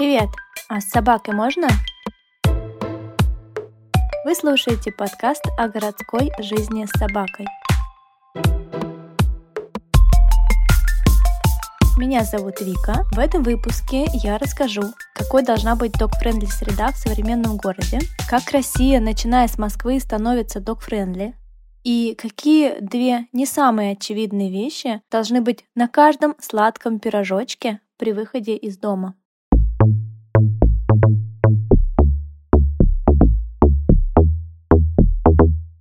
Привет! 0.00 0.30
А 0.70 0.80
с 0.80 0.88
собакой 0.88 1.34
можно? 1.34 1.68
Вы 4.24 4.34
слушаете 4.34 4.92
подкаст 4.92 5.44
о 5.58 5.68
городской 5.68 6.30
жизни 6.38 6.86
с 6.86 6.98
собакой. 6.98 7.44
Меня 11.98 12.24
зовут 12.24 12.62
Вика. 12.62 13.04
В 13.12 13.18
этом 13.18 13.42
выпуске 13.42 14.06
я 14.14 14.38
расскажу, 14.38 14.84
какой 15.14 15.42
должна 15.42 15.76
быть 15.76 15.92
dog-friendly 15.98 16.46
среда 16.46 16.92
в 16.92 16.96
современном 16.96 17.58
городе, 17.58 17.98
как 18.26 18.50
Россия, 18.52 19.00
начиная 19.00 19.48
с 19.48 19.58
Москвы, 19.58 20.00
становится 20.00 20.60
dog-friendly, 20.60 21.34
и 21.84 22.14
какие 22.14 22.80
две 22.80 23.26
не 23.34 23.44
самые 23.44 23.92
очевидные 23.92 24.50
вещи 24.50 25.02
должны 25.10 25.42
быть 25.42 25.66
на 25.74 25.88
каждом 25.88 26.36
сладком 26.40 27.00
пирожочке 27.00 27.80
при 27.98 28.14
выходе 28.14 28.56
из 28.56 28.78
дома. 28.78 29.14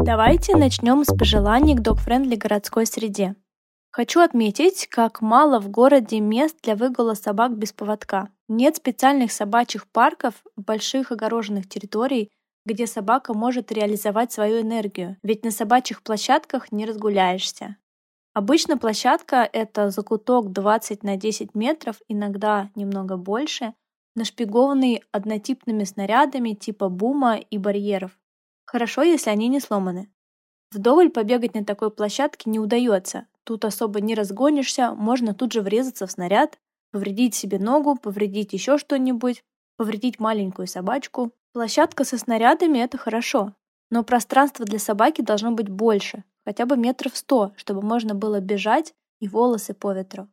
Давайте 0.09 0.55
начнем 0.55 1.03
с 1.03 1.15
пожеланий 1.15 1.75
к 1.75 1.81
док-френдли 1.81 2.35
городской 2.35 2.85
среде. 2.85 3.35
Хочу 3.91 4.21
отметить, 4.21 4.87
как 4.87 5.21
мало 5.21 5.59
в 5.59 5.69
городе 5.69 6.19
мест 6.19 6.57
для 6.63 6.75
выгула 6.75 7.13
собак 7.13 7.57
без 7.57 7.73
поводка. 7.73 8.29
Нет 8.47 8.77
специальных 8.77 9.31
собачьих 9.31 9.87
парков, 9.87 10.35
больших 10.55 11.11
огороженных 11.11 11.69
территорий, 11.69 12.31
где 12.65 12.87
собака 12.87 13.33
может 13.33 13.71
реализовать 13.71 14.31
свою 14.31 14.61
энергию, 14.61 15.17
ведь 15.21 15.43
на 15.43 15.51
собачьих 15.51 16.01
площадках 16.01 16.71
не 16.71 16.85
разгуляешься. 16.85 17.75
Обычно 18.33 18.77
площадка— 18.77 19.47
это 19.53 19.89
закуток 19.89 20.51
20 20.53 21.03
на 21.03 21.17
10 21.17 21.53
метров, 21.53 21.97
иногда 22.07 22.69
немного 22.73 23.17
больше, 23.17 23.73
нашпигованный 24.19 25.01
однотипными 25.11 25.85
снарядами 25.85 26.51
типа 26.53 26.89
бума 26.89 27.37
и 27.37 27.57
барьеров. 27.57 28.11
Хорошо, 28.65 29.01
если 29.01 29.31
они 29.31 29.47
не 29.47 29.59
сломаны. 29.59 30.11
Вдоволь 30.71 31.09
побегать 31.09 31.55
на 31.55 31.65
такой 31.65 31.89
площадке 31.89 32.49
не 32.49 32.59
удается. 32.59 33.25
Тут 33.43 33.65
особо 33.65 34.01
не 34.01 34.13
разгонишься, 34.13 34.93
можно 34.93 35.33
тут 35.33 35.53
же 35.53 35.61
врезаться 35.61 36.05
в 36.05 36.11
снаряд, 36.11 36.59
повредить 36.91 37.33
себе 37.33 37.57
ногу, 37.57 37.95
повредить 37.95 38.53
еще 38.53 38.77
что-нибудь, 38.77 39.43
повредить 39.77 40.19
маленькую 40.19 40.67
собачку. 40.67 41.31
Площадка 41.53 42.03
со 42.03 42.17
снарядами— 42.19 42.77
это 42.79 42.97
хорошо, 42.97 43.55
но 43.89 44.03
пространство 44.03 44.65
для 44.65 44.77
собаки 44.77 45.21
должно 45.21 45.51
быть 45.51 45.69
больше, 45.69 46.23
хотя 46.45 46.67
бы 46.67 46.77
метров 46.77 47.17
сто, 47.17 47.53
чтобы 47.55 47.81
можно 47.81 48.13
было 48.13 48.39
бежать 48.39 48.93
и 49.19 49.27
волосы 49.27 49.73
по 49.73 49.93
ветру. 49.93 50.27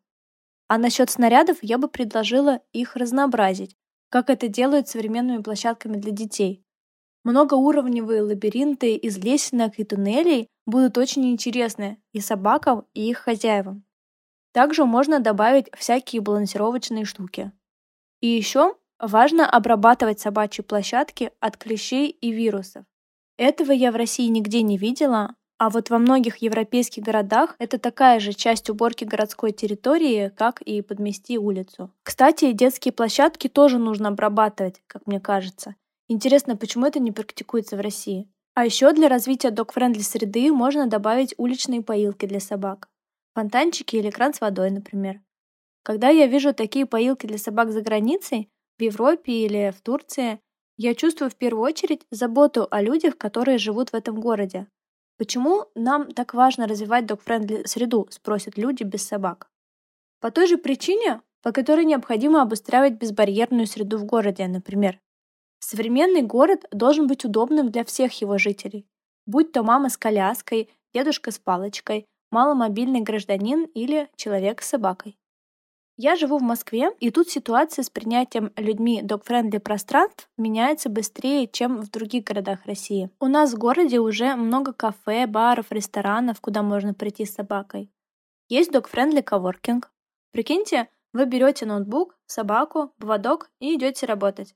А 0.69 0.79
насчет 0.79 1.11
снарядов 1.11 1.59
я 1.63 1.79
бы 1.79 1.89
предложила 1.89 2.61
их 2.73 2.97
разнообразить, 2.97 3.77
как 4.09 4.31
это 4.31 4.49
делают 4.49 4.89
современными 4.89 5.43
площадками 5.43 5.97
для 5.97 6.11
детей. 6.11 6.65
Многоуровневые 7.25 8.23
лабиринты 8.23 8.95
из 8.95 9.19
лесенок 9.19 9.79
и 9.79 9.85
туннелей 9.85 10.49
будут 10.65 10.99
очень 10.99 11.29
интересны 11.31 12.01
и 12.13 12.21
собакам, 12.21 12.87
и 12.95 13.11
их 13.11 13.19
хозяевам. 13.19 13.85
Также 14.53 14.85
можно 14.85 15.21
добавить 15.21 15.69
всякие 15.77 16.23
балансировочные 16.23 17.05
штуки. 17.05 17.53
И 18.21 18.27
еще 18.29 18.77
важно 18.99 19.49
обрабатывать 19.49 20.21
собачьи 20.21 20.65
площадки 20.65 21.31
от 21.41 21.57
клещей 21.57 22.11
и 22.11 22.31
вирусов. 22.31 22.85
Этого 23.37 23.73
я 23.73 23.93
в 23.93 23.97
России 23.97 24.29
нигде 24.29 24.63
не 24.63 24.79
видела, 24.79 25.35
а 25.59 25.71
вот 25.71 25.91
во 25.91 25.99
многих 25.99 26.39
европейских 26.39 27.03
городах 27.03 27.57
это 27.59 27.79
такая 27.79 28.21
же 28.21 28.33
часть 28.33 28.69
уборки 28.69 29.05
городской 29.05 29.53
территории, 29.53 30.31
как 30.37 30.61
и 30.63 30.83
подмести 30.83 31.39
улицу. 31.39 31.91
Кстати, 32.03 32.53
детские 32.53 32.93
площадки 32.93 33.49
тоже 33.49 33.79
нужно 33.79 34.09
обрабатывать, 34.09 34.83
как 34.87 35.07
мне 35.07 35.21
кажется. 35.21 35.75
Интересно, 36.09 36.57
почему 36.57 36.87
это 36.87 37.01
не 37.01 37.11
практикуется 37.11 37.77
в 37.77 37.81
России? 37.81 38.29
А 38.55 38.65
еще 38.65 38.93
для 38.93 39.09
развития 39.09 39.51
dog-friendly 39.51 40.01
среды 40.01 40.53
можно 40.53 40.87
добавить 40.87 41.35
уличные 41.37 41.83
поилки 41.83 42.27
для 42.27 42.41
собак. 42.41 42.89
Фонтанчики 43.35 43.97
или 43.97 44.11
кран 44.11 44.35
с 44.35 44.41
водой, 44.41 44.71
например. 44.71 45.21
Когда 45.83 46.09
я 46.09 46.27
вижу 46.27 46.55
такие 46.55 46.87
поилки 46.87 47.27
для 47.27 47.39
собак 47.39 47.71
за 47.71 47.81
границей, 47.81 48.49
в 48.79 48.83
Европе 48.83 49.33
или 49.33 49.75
в 49.77 49.81
Турции, 49.83 50.41
я 50.77 50.95
чувствую 50.95 51.31
в 51.31 51.37
первую 51.37 51.65
очередь 51.65 52.03
заботу 52.11 52.67
о 52.71 52.83
людях, 52.83 53.17
которые 53.17 53.59
живут 53.59 53.91
в 53.91 53.95
этом 53.95 54.21
городе. 54.21 54.67
Почему 55.19 55.67
нам 55.75 56.13
так 56.13 56.35
важно 56.35 56.67
развивать 56.67 57.07
dog-friendly 57.07 57.65
среду, 57.67 58.07
спросят 58.11 58.59
люди 58.59 58.83
без 58.83 59.07
собак. 59.07 59.49
По 60.21 60.31
той 60.31 60.47
же 60.47 60.59
причине, 60.59 61.23
по 61.43 61.53
которой 61.53 61.85
необходимо 61.85 62.43
обустраивать 62.43 62.95
безбарьерную 62.95 63.67
среду 63.67 63.99
в 63.99 64.05
городе, 64.05 64.47
например. 64.47 65.01
Современный 65.59 66.23
город 66.23 66.65
должен 66.71 67.07
быть 67.07 67.25
удобным 67.25 67.71
для 67.71 67.85
всех 67.85 68.21
его 68.21 68.37
жителей, 68.37 68.87
будь 69.27 69.53
то 69.53 69.63
мама 69.63 69.89
с 69.89 69.97
коляской, 69.97 70.69
дедушка 70.93 71.31
с 71.31 71.39
палочкой, 71.39 72.07
маломобильный 72.31 73.01
гражданин 73.01 73.65
или 73.75 74.09
человек 74.17 74.63
с 74.63 74.69
собакой. 74.69 75.17
Я 75.99 76.15
живу 76.15 76.37
в 76.39 76.43
Москве, 76.43 76.91
и 77.01 77.11
тут 77.11 77.31
ситуация 77.31 77.83
с 77.83 77.89
принятием 77.89 78.53
людьми 78.57 79.01
dog-friendly 79.03 79.57
пространств 79.57 80.29
меняется 80.37 80.91
быстрее, 80.91 81.49
чем 81.49 81.81
в 81.81 81.91
других 81.91 82.25
городах 82.25 82.67
России. 82.67 83.09
У 83.19 83.27
нас 83.29 83.55
в 83.55 83.59
городе 83.59 83.99
уже 83.99 84.37
много 84.37 84.75
кафе, 84.75 85.27
баров, 85.27 85.73
ресторанов, 85.73 86.43
куда 86.43 86.63
можно 86.63 86.93
прийти 86.93 87.25
с 87.25 87.33
собакой. 87.33 87.91
Есть 88.49 88.73
dog-friendly 88.73 89.23
коворкинг. 89.23 89.91
Прикиньте, 90.33 90.91
вы 91.15 91.25
берете 91.25 91.65
ноутбук, 91.65 92.19
собаку, 92.27 92.93
поводок 92.99 93.49
и 93.59 93.75
идете 93.75 94.05
работать. 94.05 94.55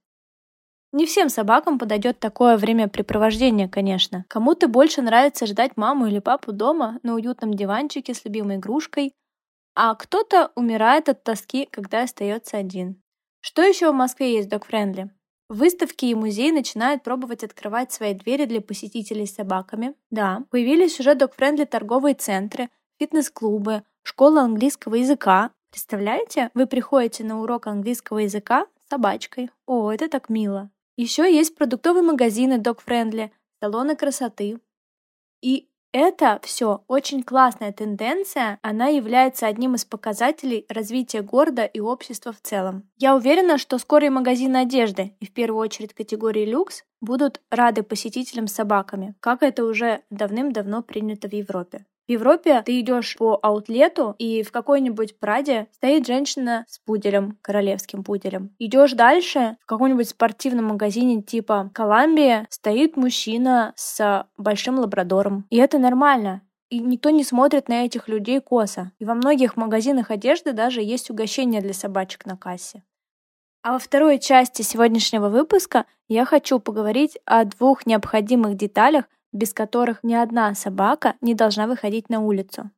Не 0.93 1.07
всем 1.07 1.31
собакам 1.31 1.79
подойдет 1.79 2.21
такое 2.21 2.59
времяпрепровождение, 2.59 3.67
конечно. 3.67 4.27
Кому-то 4.29 4.69
больше 4.69 5.01
нравится 5.01 5.47
ждать 5.47 5.77
маму 5.77 6.07
или 6.07 6.19
папу 6.19 6.53
дома 6.53 6.99
на 7.03 7.15
уютном 7.15 7.55
диванчике 7.55 8.13
с 8.13 8.27
любимой 8.27 8.57
игрушкой, 8.57 9.15
а 9.83 9.95
кто-то 9.95 10.53
умирает 10.57 11.09
от 11.09 11.25
тоски, 11.25 11.65
когда 11.65 12.03
остается 12.03 12.59
один. 12.59 13.03
Что 13.41 13.63
еще 13.63 13.91
в 13.91 13.95
Москве 13.95 14.35
есть 14.35 14.51
dog-friendly? 14.51 15.09
Выставки 15.49 16.05
и 16.05 16.15
музеи 16.15 16.51
начинают 16.51 17.03
пробовать 17.03 17.45
открывать 17.45 17.91
свои 17.91 18.13
двери 18.13 18.45
для 18.45 18.61
посетителей 18.61 19.25
с 19.25 19.37
собаками. 19.37 19.95
Да, 20.11 20.45
появились 20.51 21.01
уже 21.01 21.15
dog-friendly 21.15 21.65
торговые 21.65 22.15
центры, 22.15 22.69
фитнес-клубы, 22.99 23.83
школа 24.03 24.43
английского 24.43 24.97
языка. 24.97 25.51
Представляете, 25.71 26.51
вы 26.53 26.67
приходите 26.67 27.25
на 27.25 27.41
урок 27.41 27.67
английского 27.67 28.19
языка 28.19 28.67
с 28.85 28.91
собачкой. 28.91 29.49
О, 29.65 29.91
это 29.91 30.11
так 30.11 30.29
мило. 30.29 30.71
Еще 30.99 31.23
есть 31.35 31.55
продуктовые 31.55 32.03
магазины 32.03 32.59
dog-friendly, 32.59 33.31
салоны 33.61 33.97
красоты. 33.97 34.61
И 35.41 35.70
это 35.93 36.41
все 36.43 36.85
очень 36.89 37.23
классная 37.23 37.73
тенденция, 37.73 38.59
она 38.63 38.87
является 38.87 39.47
одним 39.47 39.75
из 39.75 39.85
показателей 39.85 40.67
развития 40.69 41.23
города 41.23 41.65
и 41.65 41.81
общества 41.81 42.33
в 42.33 42.41
целом. 42.41 42.89
Я 42.97 43.17
уверена, 43.17 43.59
что 43.59 43.79
скоро 43.79 44.07
и 44.07 44.11
магазины 44.11 44.59
одежды, 44.59 45.15
и 45.21 45.27
в 45.27 45.33
первую 45.33 45.61
очередь 45.61 45.95
категории 45.95 46.45
люкс, 46.45 46.85
будут 47.01 47.41
рады 47.51 47.83
посетителям 47.83 48.47
с 48.47 48.55
собаками, 48.55 49.15
как 49.21 49.43
это 49.43 49.65
уже 49.65 50.03
давным-давно 50.11 50.83
принято 50.83 51.29
в 51.29 51.33
Европе. 51.33 51.87
В 52.11 52.13
Европе 52.13 52.63
ты 52.67 52.81
идешь 52.81 53.17
по 53.17 53.39
аутлету, 53.41 54.17
и 54.19 54.43
в 54.43 54.51
какой-нибудь 54.51 55.21
Праде 55.21 55.69
стоит 55.71 56.09
женщина 56.09 56.65
с 56.69 56.81
пуделем, 56.81 57.39
королевским 57.41 58.03
пуделем. 58.03 58.51
Идешь 58.59 58.95
дальше, 58.95 59.59
в 59.63 59.67
каком-нибудь 59.67 60.09
спортивном 60.09 60.65
магазине 60.65 61.23
типа 61.23 61.71
Колумбия 61.73 62.49
стоит 62.51 62.97
мужчина 62.97 63.73
с 63.77 64.27
большим 64.37 64.81
лабрадором. 64.81 65.47
И 65.51 65.57
это 65.59 65.79
нормально. 65.79 66.43
И 66.69 66.81
никто 66.81 67.11
не 67.11 67.23
смотрит 67.23 67.69
на 67.69 67.85
этих 67.85 68.09
людей 68.09 68.41
косо. 68.41 68.91
И 68.99 69.05
во 69.05 69.15
многих 69.15 69.57
магазинах 69.57 70.11
одежды 70.11 70.53
даже 70.53 70.83
есть 70.83 71.11
угощения 71.11 71.61
для 71.61 71.75
собачек 71.75 72.27
на 72.27 72.37
кассе. 72.37 72.83
А 73.63 73.75
во 73.75 73.79
второй 73.79 74.19
части 74.19 74.63
сегодняшнего 74.63 75.29
выпуска 75.29 75.87
я 76.09 76.25
хочу 76.25 76.59
поговорить 76.59 77.21
о 77.25 77.45
двух 77.45 77.87
необходимых 77.87 78.57
деталях, 78.57 79.05
без 79.33 79.53
которых 79.53 80.03
ни 80.03 80.15
одна 80.15 80.55
собака 80.55 81.15
не 81.21 81.35
должна 81.35 81.67
выходить 81.67 82.09
на 82.09 82.21
улицу. 82.21 82.71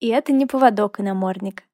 И 0.00 0.08
это 0.08 0.32
не 0.32 0.46
поводок 0.46 0.98
и 0.98 1.02
намордник. 1.02 1.64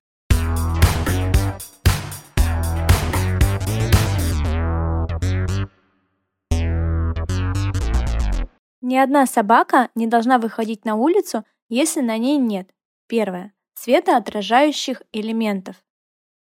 Ни 8.81 8.97
одна 8.97 9.27
собака 9.27 9.91
не 9.97 10.07
должна 10.07 10.39
выходить 10.39 10.85
на 10.85 10.95
улицу, 10.95 11.45
если 11.69 12.03
на 12.03 12.19
ней 12.19 12.39
нет. 12.39 12.71
Первое. 13.09 13.53
Светоотражающих 13.75 15.03
элементов. 15.13 15.77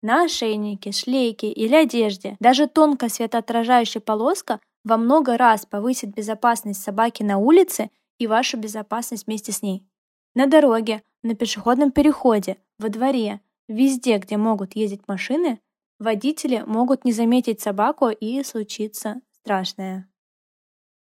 На 0.02 0.24
ошейнике, 0.24 0.92
шлейке 0.92 1.50
или 1.50 1.74
одежде 1.74 2.36
даже 2.40 2.66
тонкая 2.66 3.08
светоотражающая 3.08 4.02
полоска 4.02 4.60
во 4.84 4.96
много 4.96 5.36
раз 5.36 5.66
повысит 5.66 6.14
безопасность 6.14 6.82
собаки 6.82 7.22
на 7.22 7.38
улице 7.38 7.90
и 8.18 8.26
вашу 8.26 8.56
безопасность 8.56 9.26
вместе 9.26 9.50
с 9.50 9.62
ней. 9.62 9.86
На 10.34 10.46
дороге, 10.46 11.02
на 11.22 11.34
пешеходном 11.34 11.90
переходе, 11.90 12.58
во 12.78 12.88
дворе, 12.88 13.40
везде, 13.68 14.18
где 14.18 14.36
могут 14.36 14.76
ездить 14.76 15.08
машины, 15.08 15.58
Водители 15.98 16.64
могут 16.66 17.04
не 17.04 17.12
заметить 17.12 17.60
собаку 17.60 18.08
и 18.08 18.42
случится 18.42 19.20
страшное. 19.32 20.08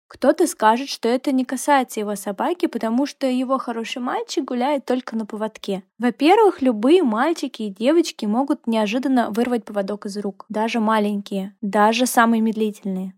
Кто-то 0.09 0.47
скажет, 0.47 0.89
что 0.89 1.09
это 1.09 1.33
не 1.33 1.45
касается 1.45 1.99
его 1.99 2.15
собаки, 2.15 2.67
потому 2.67 3.07
что 3.07 3.27
его 3.27 3.59
хороший 3.59 4.01
мальчик 4.01 4.45
гуляет 4.45 4.85
только 4.85 5.17
на 5.17 5.27
поводке. 5.27 5.83
Во-первых, 5.99 6.63
любые 6.63 7.03
мальчики 7.03 7.63
и 7.63 7.71
девочки 7.71 8.25
могут 8.25 8.69
неожиданно 8.69 9.31
вырвать 9.31 9.65
поводок 9.65 10.07
из 10.07 10.17
рук, 10.19 10.47
даже 10.49 10.79
маленькие, 10.79 11.57
даже 11.61 12.07
самые 12.07 12.41
медлительные. 12.41 13.15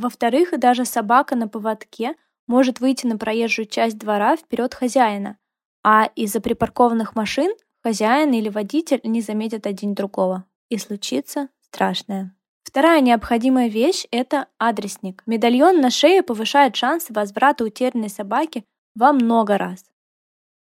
Во-вторых, 0.00 0.58
даже 0.58 0.86
собака 0.86 1.36
на 1.36 1.46
поводке 1.46 2.14
может 2.46 2.80
выйти 2.80 3.06
на 3.06 3.18
проезжую 3.18 3.66
часть 3.66 3.98
двора 3.98 4.34
вперед 4.34 4.72
хозяина, 4.72 5.36
а 5.84 6.06
из-за 6.16 6.40
припаркованных 6.40 7.14
машин 7.14 7.54
хозяин 7.82 8.32
или 8.32 8.48
водитель 8.48 9.02
не 9.04 9.20
заметят 9.20 9.66
один 9.66 9.94
другого. 9.94 10.46
И 10.70 10.78
случится 10.78 11.50
страшное. 11.60 12.34
Вторая 12.62 13.02
необходимая 13.02 13.68
вещь– 13.68 14.06
это 14.10 14.46
адресник. 14.56 15.22
Медальон 15.26 15.82
на 15.82 15.90
шее 15.90 16.22
повышает 16.22 16.76
шансы 16.76 17.12
возврата 17.12 17.62
утерянной 17.62 18.08
собаки 18.08 18.64
во 18.94 19.12
много 19.12 19.58
раз. 19.58 19.84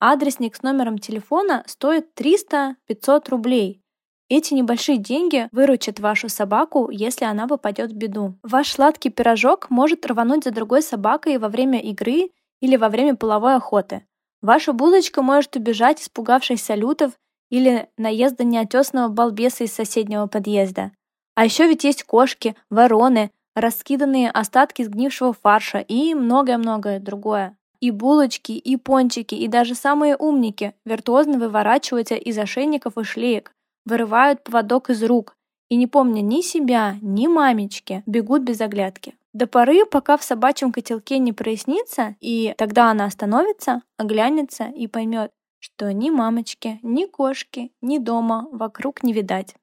Адресник 0.01 0.57
с 0.57 0.63
номером 0.63 0.99
телефона 0.99 1.63
стоит 1.69 2.09
300-500 2.21 3.29
рублей. 3.29 3.85
Эти 4.31 4.53
небольшие 4.53 4.99
деньги 4.99 5.49
выручат 5.53 6.01
вашу 6.01 6.29
собаку, 6.29 6.91
если 6.91 7.25
она 7.25 7.49
попадет 7.49 7.93
в 7.93 7.97
беду. 7.97 8.35
Ваш 8.43 8.73
сладкий 8.73 9.09
пирожок 9.09 9.71
может 9.71 10.05
рвануть 10.05 10.45
за 10.45 10.51
другой 10.51 10.83
собакой 10.83 11.39
во 11.39 11.49
время 11.49 11.81
игры 11.81 12.31
или 12.61 12.77
во 12.77 12.91
время 12.91 13.17
половой 13.17 13.57
охоты. 13.57 14.05
Ваша 14.43 14.75
булочка 14.75 15.23
может 15.23 15.57
убежать, 15.57 16.03
испугавшись 16.03 16.63
салютов 16.63 17.13
или 17.49 17.89
наезда 17.97 18.45
неотесного 18.45 19.09
балбеса 19.09 19.65
из 19.65 19.73
соседнего 19.73 20.27
подъезда. 20.27 20.93
А 21.35 21.47
еще 21.47 21.67
ведь 21.67 21.85
есть 21.85 22.05
кошки, 22.05 22.55
вороны, 22.69 23.31
раскиданные 23.55 24.31
остатки 24.31 24.83
сгнившего 24.83 25.33
фарша 25.33 25.79
и 25.79 26.13
многое-многое 26.15 27.01
другое. 27.01 27.57
И 27.81 27.91
булочки, 27.91 28.53
и 28.53 28.77
пончики, 28.77 29.35
и 29.35 29.49
даже 29.49 29.75
самые 29.75 30.17
умники 30.17 30.75
виртуозно 30.85 31.39
выворачиваются 31.39 32.17
из 32.17 32.37
ошейников 32.37 32.99
и 32.99 33.05
шлеек, 33.05 33.53
вырывают 33.85 34.43
поводок 34.45 34.91
из 34.91 35.03
рук 35.03 35.37
и, 35.69 35.77
не 35.77 35.87
помня 35.87 36.21
ни 36.21 36.41
себя, 36.41 36.97
ни 37.03 37.27
мамечки, 37.27 38.03
бегут 38.07 38.43
без 38.43 38.61
оглядки. 38.61 39.15
До 39.33 39.47
поры, 39.47 39.85
пока 39.85 40.17
в 40.17 40.25
собачьем 40.25 40.73
котелке 40.73 41.19
не 41.19 41.33
прояснится, 41.33 42.17
и 42.21 42.55
тогда 42.57 42.91
она 42.91 43.05
остановится, 43.05 43.83
оглянется 43.97 44.65
и 44.65 44.87
поймет, 44.87 45.31
что 45.59 45.93
ни 45.93 46.11
мамочки, 46.11 46.79
ни 46.83 47.05
кошки, 47.05 47.73
ни 47.81 47.99
дома 47.99 48.49
вокруг 48.53 49.03
не 49.03 49.13
видать. 49.13 49.55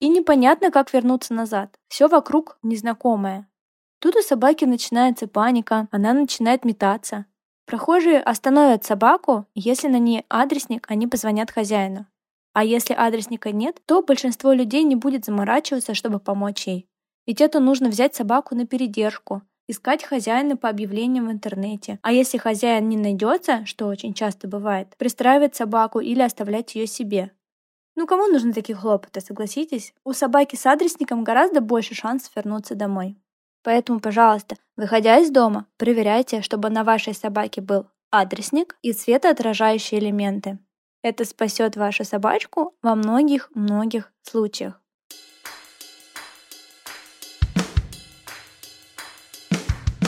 И 0.00 0.08
непонятно, 0.08 0.70
как 0.70 0.92
вернуться 0.92 1.32
назад. 1.32 1.78
Все 1.88 2.08
вокруг 2.08 2.58
незнакомое. 2.62 3.48
Тут 3.98 4.16
у 4.16 4.22
собаки 4.22 4.64
начинается 4.64 5.26
паника, 5.26 5.88
она 5.90 6.12
начинает 6.12 6.64
метаться. 6.64 7.24
Прохожие 7.64 8.20
остановят 8.20 8.84
собаку, 8.84 9.46
если 9.54 9.88
на 9.88 9.98
ней 9.98 10.24
адресник, 10.28 10.86
они 10.90 11.06
позвонят 11.06 11.50
хозяину. 11.50 12.06
А 12.56 12.64
если 12.64 12.94
адресника 12.94 13.52
нет, 13.52 13.82
то 13.84 14.00
большинство 14.00 14.50
людей 14.50 14.82
не 14.82 14.96
будет 14.96 15.26
заморачиваться, 15.26 15.92
чтобы 15.92 16.18
помочь 16.18 16.66
ей. 16.66 16.88
Ведь 17.26 17.42
это 17.42 17.60
нужно 17.60 17.90
взять 17.90 18.14
собаку 18.14 18.54
на 18.54 18.66
передержку, 18.66 19.42
искать 19.68 20.02
хозяина 20.02 20.56
по 20.56 20.70
объявлениям 20.70 21.28
в 21.28 21.32
интернете. 21.32 21.98
А 22.00 22.12
если 22.12 22.38
хозяин 22.38 22.88
не 22.88 22.96
найдется, 22.96 23.66
что 23.66 23.88
очень 23.88 24.14
часто 24.14 24.48
бывает, 24.48 24.96
пристраивать 24.96 25.54
собаку 25.54 26.00
или 26.00 26.22
оставлять 26.22 26.74
ее 26.74 26.86
себе. 26.86 27.30
Ну 27.94 28.06
кому 28.06 28.26
нужны 28.26 28.54
такие 28.54 28.74
хлопоты, 28.74 29.20
согласитесь? 29.20 29.92
У 30.02 30.14
собаки 30.14 30.56
с 30.56 30.64
адресником 30.64 31.24
гораздо 31.24 31.60
больше 31.60 31.94
шансов 31.94 32.34
вернуться 32.34 32.74
домой. 32.74 33.18
Поэтому, 33.64 34.00
пожалуйста, 34.00 34.56
выходя 34.78 35.18
из 35.18 35.30
дома, 35.30 35.66
проверяйте, 35.76 36.40
чтобы 36.40 36.70
на 36.70 36.84
вашей 36.84 37.12
собаке 37.12 37.60
был 37.60 37.84
адресник 38.10 38.78
и 38.80 38.94
светоотражающие 38.94 40.00
элементы. 40.00 40.58
Это 41.08 41.24
спасет 41.24 41.76
вашу 41.76 42.04
собачку 42.04 42.74
во 42.82 42.96
многих-многих 42.96 44.10
случаях. 44.22 44.80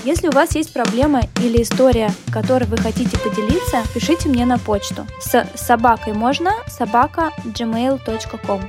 Если 0.02 0.26
у 0.26 0.32
вас 0.32 0.56
есть 0.56 0.72
проблема 0.72 1.20
или 1.40 1.62
история, 1.62 2.10
которой 2.32 2.64
вы 2.64 2.78
хотите 2.78 3.16
поделиться, 3.16 3.84
пишите 3.94 4.28
мне 4.28 4.44
на 4.44 4.58
почту 4.58 5.06
с 5.20 5.46
собакой 5.54 6.14
можно 6.14 6.50
собака 6.66 7.30
gmail.com. 7.44 8.60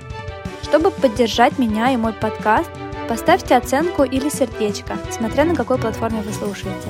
Чтобы 0.62 0.92
поддержать 0.92 1.58
меня 1.58 1.92
и 1.92 1.98
мой 1.98 2.14
подкаст, 2.14 2.70
поставьте 3.08 3.56
оценку 3.56 4.04
или 4.04 4.30
сердечко, 4.30 5.00
смотря 5.10 5.46
на 5.46 5.56
какой 5.56 5.80
платформе 5.80 6.22
вы 6.22 6.32
слушаете. 6.32 6.90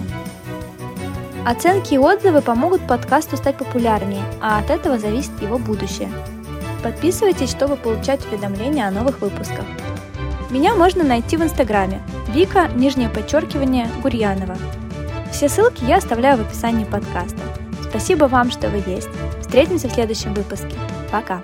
Оценки 1.49 1.95
и 1.95 1.97
отзывы 1.97 2.43
помогут 2.43 2.85
подкасту 2.85 3.35
стать 3.35 3.57
популярнее, 3.57 4.21
а 4.39 4.59
от 4.59 4.69
этого 4.69 4.99
зависит 4.99 5.31
его 5.41 5.57
будущее. 5.57 6.11
Подписывайтесь, 6.83 7.49
чтобы 7.49 7.75
получать 7.75 8.23
уведомления 8.27 8.87
о 8.87 8.91
новых 8.91 9.19
выпусках. 9.19 9.65
Меня 10.51 10.75
можно 10.75 11.03
найти 11.03 11.37
в 11.37 11.41
Инстаграме 11.41 12.03
Вика, 12.27 12.67
нижнее 12.75 13.09
подчеркивание, 13.09 13.89
Гурьянова. 14.03 14.57
Все 15.31 15.49
ссылки 15.49 15.83
я 15.85 15.97
оставляю 15.97 16.37
в 16.37 16.41
описании 16.41 16.85
подкаста. 16.85 17.41
Спасибо 17.81 18.25
вам, 18.25 18.51
что 18.51 18.69
вы 18.69 18.83
есть. 18.85 19.09
Встретимся 19.41 19.87
в 19.87 19.93
следующем 19.93 20.35
выпуске. 20.35 20.75
Пока! 21.11 21.41